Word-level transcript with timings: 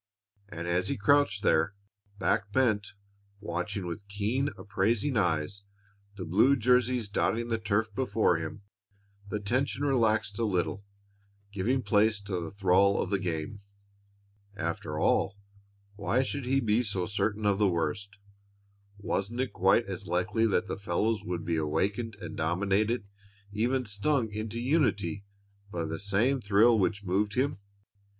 And 0.49 0.67
as 0.67 0.87
he 0.87 0.97
crouched 0.97 1.43
there, 1.43 1.75
back 2.17 2.51
bent, 2.51 2.93
watching 3.39 3.85
with 3.85 4.07
keen, 4.07 4.49
appraising 4.57 5.15
eyes 5.15 5.61
the 6.17 6.25
blue 6.25 6.55
jersies 6.55 7.07
dotting 7.07 7.49
the 7.49 7.59
turf 7.59 7.93
before 7.93 8.37
him, 8.37 8.63
the 9.29 9.39
tension 9.39 9.85
relaxed 9.85 10.39
a 10.39 10.43
little, 10.43 10.83
giving 11.51 11.83
place 11.83 12.19
to 12.21 12.39
the 12.39 12.49
thrall 12.49 12.99
of 12.99 13.11
the 13.11 13.19
game. 13.19 13.61
After 14.57 14.97
all, 14.97 15.37
why 15.97 16.23
should 16.23 16.47
he 16.47 16.59
be 16.61 16.81
so 16.81 17.05
certain 17.05 17.45
of 17.45 17.59
the 17.59 17.69
worst? 17.69 18.17
Wasn't 18.97 19.39
it 19.39 19.53
quite 19.53 19.85
as 19.85 20.07
likely 20.07 20.47
that 20.47 20.67
the 20.67 20.77
fellows 20.77 21.23
would 21.23 21.45
be 21.45 21.57
awakened 21.57 22.15
and 22.15 22.35
dominated, 22.35 23.07
even 23.51 23.85
stung 23.85 24.31
into 24.33 24.59
unity, 24.59 25.25
by 25.71 25.85
the 25.85 25.99
same 25.99 26.41
thrill 26.41 26.79
which 26.79 27.03
moved 27.03 27.35
him? 27.35 27.59